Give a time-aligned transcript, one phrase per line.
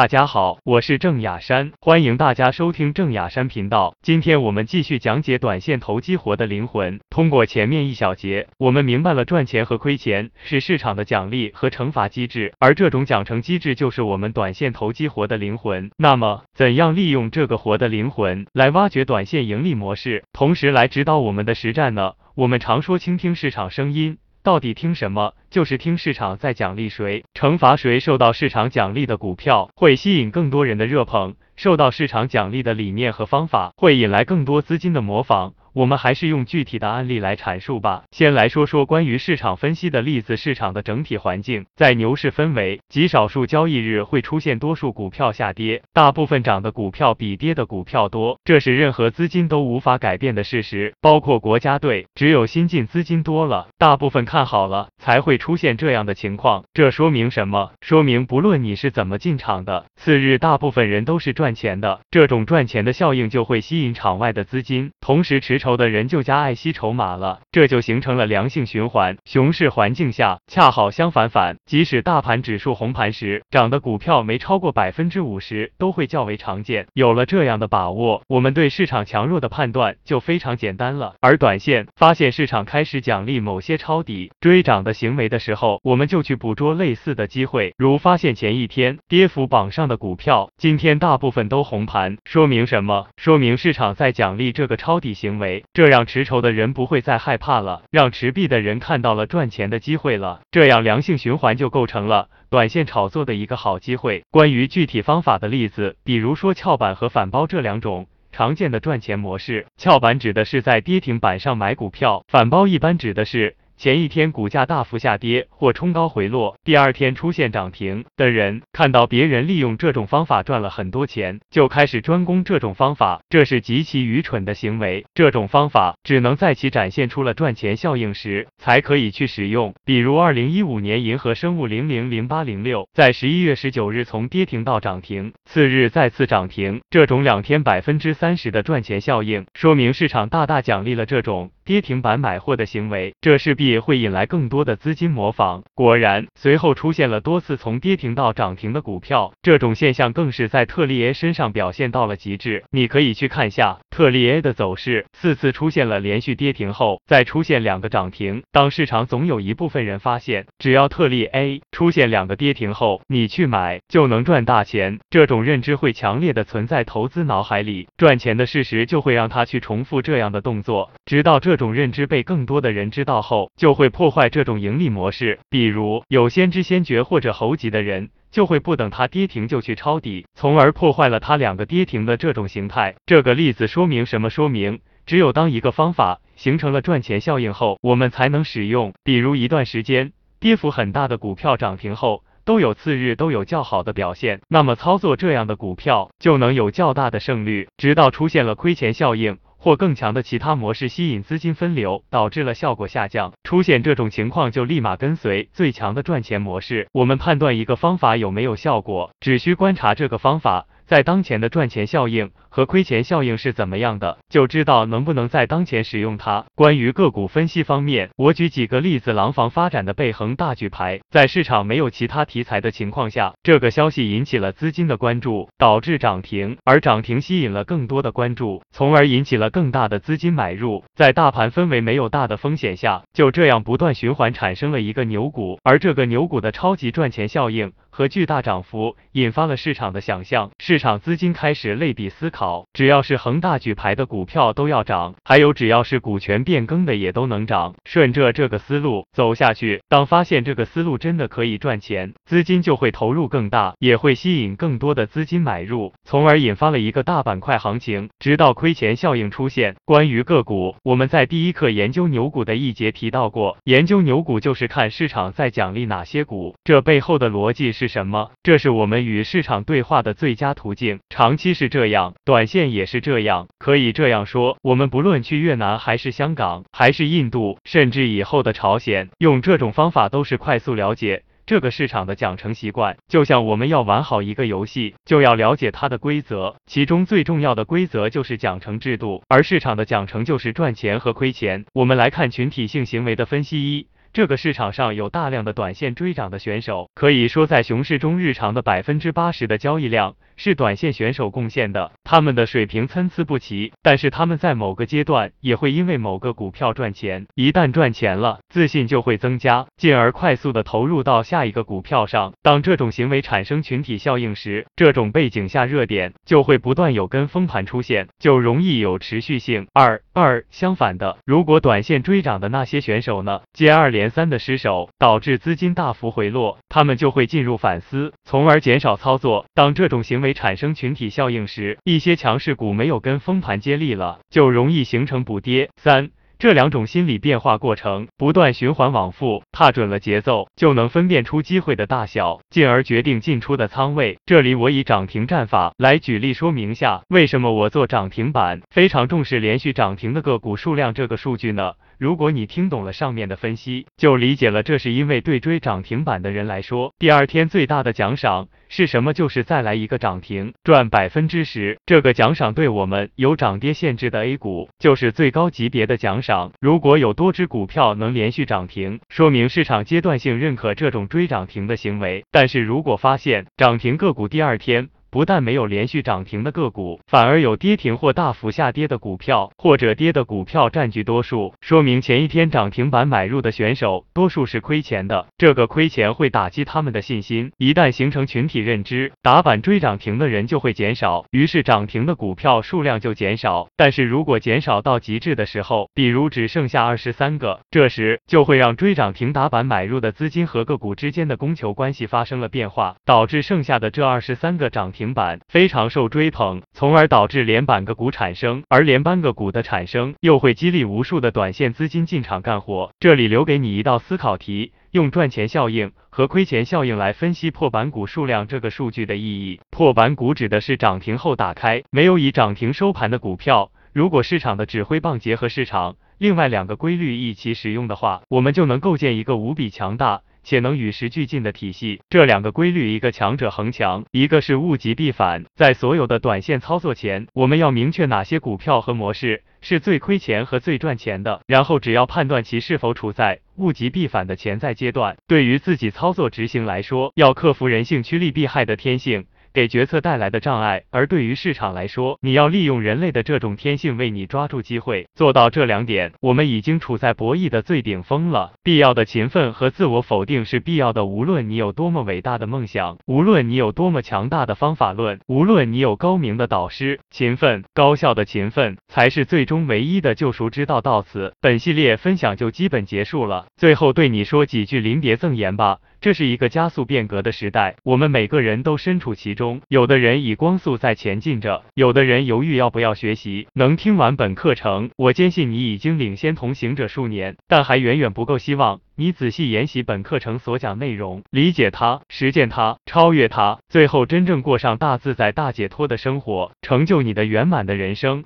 [0.00, 3.94] 大家好，我是郑雅山，欢迎大家收听郑雅山频道。
[4.00, 6.98] 今天我们继续讲解短线投机活的灵魂。
[7.10, 15.90] 通过前面一小节，我们明白了赚钱和亏钱是市场的奖励和惩罚机制，而这种奖惩机制就是我们短线投机活的灵魂。
[15.98, 22.14] 那么，怎样利用这个活的灵魂来挖掘短线盈利模式，同时来指导我们的实战呢？
[22.36, 24.16] 我们常说倾听市场声音。
[24.42, 25.34] 到底听什么？
[25.50, 28.00] 就是听市场在奖励谁、惩罚谁。
[28.00, 35.52] 受到市场奖励的股票会吸引更多人的热捧，受到市场奖励的理念和方法会引来更多资金的模仿。
[35.72, 38.02] 我们还是用具体的案例来阐述吧。
[38.10, 40.36] 先来说说关于市场分析的例子。
[40.40, 52.06] 市场的整体环境在牛市氛围，极少数交易日会出现多数股票下跌，大部分涨的股票比跌的股票多，这是任何资金都无法改变的事实，包括国家队。
[52.14, 56.64] 只有新进资金多了，大部分看好了，才会出现这样的情况。
[56.72, 57.72] 这说明什么？
[57.82, 62.00] 说明不论你是怎么进场的，次日大部分人都是赚钱的。
[62.10, 65.59] 这种赚钱的效应就会吸引场外的资金，同时持。
[65.60, 69.16] 筹的人就加爱惜筹码了，这就形成了良性循环。
[69.24, 76.88] 熊市环境下，恰好相反反，即使大盘指数红盘时，涨的股票没超过百分之五十，都会较为常见。
[76.94, 81.14] 有了这样的把握，我们对市场强弱的判断就非常简单了。
[81.20, 93.08] 而短线发现市场开始奖励某些抄底追涨的行为的时候，我们就去捕捉类似的机会，如发现前一天跌幅榜上的股票，今天大部分都红盘，说明什么？
[93.16, 95.49] 说明市场在奖励这个抄底行为。
[95.72, 104.24] 这让持筹的人不会再害怕了，让持币的人看到了赚钱的机会了，这样良性循环就构成了短线炒作的一个好机会。
[104.30, 109.66] 关于具体方法的例子，比如说翘板和反包这两种常见的赚钱模式。
[109.76, 113.56] 翘板指的是在跌停板上买股票，反包一般指的是。
[113.80, 125.06] 前一天股价大幅下跌或冲高回落，第二天出现涨停的人，看到别人利用这种方法赚了很多钱，就开始专攻这种方法，这是极其愚蠢的行为。
[125.14, 129.72] 这种方法只能在其展现出了赚钱效应时才可以去使用。
[129.86, 141.50] 比如二零一五年银河生物零零零八零六在十一月十九日从跌停到涨停，次日再次涨停，这种两天百分之三十的赚钱效应，说明市场大大奖励了这种。
[141.70, 145.62] 跌停板买货的行为，这势必会引来更多的资金模仿。
[145.72, 152.64] 果然，随后出现了多次从跌停到涨停的股票，这种现象更是在特利 A 身上表现到了极致。
[152.72, 158.42] 你可以去看下特利 A 的走势，四次出现了连续跌停后，再出现两个涨停。
[158.50, 164.98] 当市场总有一部分人发现，只要特例 A 出现两个跌停后，你去买就能赚大钱。
[165.10, 171.60] 这种认知会强烈的存在投资脑海里，赚钱的事实就会让他去重复这样的动作，直到这。
[171.60, 175.40] 种认知被更多的人知道后，就会破坏这种盈利模式。
[175.50, 182.94] 比如有先知先觉或者猴急的人，就会不等它跌停就去抄底，从而破坏了它两个跌停的这种形态。
[183.06, 184.30] 这个例子说明什么？
[184.30, 188.92] 说明只有当一个方法形成了赚钱效应后，我们才能使用。
[189.02, 199.38] 比如一段时间跌幅很大的股票涨停后，都有次日都有较好的表现，那么操作这样的股票就能有较大的胜率，直到出现了亏钱效应。
[199.60, 203.34] 或更强的其他模式吸引资金分流，导致了效果下降。
[203.44, 206.88] 出现这种情况就立马跟随最强的赚钱模式。
[206.92, 212.32] 我们判断一个方法有没有效果，只需观察这个方法在当前的赚钱效应。
[212.52, 216.44] 和亏钱效应是怎么样的，就知道能不能在当前使用它。
[216.56, 230.82] 关于个股分析方面，我举几个例子：廊坊发展的贝恒大举牌，在市场没有其他题材的情况下，这个消息引起了资金的关注，导致涨停，而涨停吸引了更多的关注，从而引起了更大的资金买入。
[230.96, 242.66] 在大盘氛围没有大的风险下，就这样不断循环，产生了一个牛股，而这个牛股的超级赚钱效应和巨大涨幅，引发了市场的想象，市场资金开始类比思考。
[242.72, 247.74] 只要是恒大举牌的股票都要涨，还有只要是股权变更的也都能涨。
[247.84, 259.76] 顺着这个思路走下去，当发现这个思路真的可以赚钱，资金就会投入更大，也会吸引更多的资金买入，从而引发了一个大板块行情，直到亏钱效应出现。
[259.84, 268.30] 关于个股，我们在第一课研究牛股的一节提到过，研究牛股就是看市场在奖励哪些股，这背后的逻辑是什么？
[268.42, 272.14] 这是我们与市场对话的最佳途径，长期是这样。
[272.24, 282.96] 短线也是这样，可以这样说，我们不论去越南还是香港，还是印度，甚至以后的朝鲜，用这种方法都是快速了解这个市场的奖惩习惯。
[283.08, 291.64] 就像我们要玩好一个游戏，就要了解它的规则，其中最重要的规则就是奖惩制度，而市场的奖惩就是赚钱和亏钱。
[291.74, 293.88] 我们来看群体性行为的分析一。
[294.12, 301.92] 这个市场上有大量的短线追涨的选手，可以说在熊市中日常的百分之八十的交易量是短线选手贡献的。
[302.02, 312.32] 他们的水平参差不齐，但是他们在某个阶段也会因为某个股票赚钱，一旦赚钱了，自信就会增加，进而快速的投入到下一个股票上。
[312.42, 319.68] 当这种行为产生群体效应时，这种背景下热点就会不断有跟风盘出现，就容易有持续性。
[319.72, 329.44] 二二相反的，如果短线追涨的那些选手呢，接二连连三的失手，导致资金大幅回落，他们就会进入反思，从而减少操作。
[329.52, 335.68] 当这种行为产生群体效应时，一些强势股没有跟风盘接力了，就容易形成补跌。
[335.76, 336.12] 三。
[336.38, 344.16] 这两种心理变化过程不断循环往复，踏准了节奏，就能分辨出机会的大小，进而决定进出的仓位。
[344.24, 351.74] 这里我以涨停战法来举例说明下，为什么我做涨停板非常重视连续涨停的个股数量这个数据呢？
[352.00, 359.12] 如果你听懂了上面的分析，就理解了，这是因为对追涨停板的人来说，第二天最大的奖赏是什么？
[359.12, 361.78] 就是再来一个涨停，赚百分之十。
[361.84, 366.52] 这个奖赏对我们有涨跌限制的 A 股，就是最高级别的奖赏。
[366.58, 372.24] 如果有多只股票能连续涨停，说明市场阶段性认可这种追涨停的行为。
[372.30, 385.26] 但是如果发现涨停个股第二天，不但没有连续涨停的个股，反而有跌停或大幅下跌的股票，或者跌的股票占据多数，说明前一天涨停板买入的选手多数是亏钱的。
[385.36, 393.68] 这个亏钱会打击他们的信心，一旦形成群体认知，打板追涨停的人就会减少，于是涨停的股票数量就减少。
[393.76, 404.99] 但是如果减少到极致的时候，比如只剩下二十三个，这时就会让追涨停打板买入的资金和个股之间的供求关系发生了变化，导致剩下的这二十三个涨停。
[405.00, 412.92] 停板非常受追捧，从而导致连板个股产生，而连板个股的产生又会激励无数的短线资金进场干活。
[413.00, 419.62] 这里留给你一道思考题，用赚钱效应和亏钱效应来分析破板股数量这个数据的意义。
[419.70, 423.72] 破板股指的是涨停后打开没有以涨停收盘的股票。
[423.94, 430.20] 如果市场的指挥棒结合市场另外两个规律一起使用的话，我们就能构建一个无比强大。
[430.42, 435.44] 且能与时俱进的体系，这两个规律，一个强者恒强，一个是物极必反。
[435.54, 445.16] 在所有的短线操作前，我们要明确哪些股票和模式是最亏钱和最赚钱的，然后只要判断其是否处在物极必反的潜在阶段。
[445.26, 449.26] 对于自己操作执行来说，要克服人性趋利避害的天性。
[449.54, 455.06] 给决策带来的障碍，而对于市场来说，你要利用人类的这种天性为你抓住机会。
[455.14, 458.52] 做到这两点，我们已经处在博弈的最顶峰了。
[458.62, 461.04] 必要的勤奋和自我否定是必要的。
[461.04, 470.80] 无论你有多么伟大的梦想，无论你有多么强大的方法论，无论你有高明的导师，勤奋、高效的勤奋才是最终唯一的救赎之道。
[470.80, 473.46] 到此，本系列分享就基本结束了。
[473.56, 475.78] 最后对你说几句临别赠言吧。
[476.00, 479.60] 这是一个加速变革的时代，我们每个人都身处其中。
[479.68, 483.46] 有的人以光速在前进着，有的人犹豫要不要学习。
[483.54, 488.40] 能听完本课程，我坚信你已经领先同行者数年，但还远远不够。
[488.40, 488.80] 希望。
[488.96, 498.24] 你仔细研习本课程所讲内容，理解它，实践它，超越它，最后真正过上大自在、大解脱的生活，成就你的圆满的人生。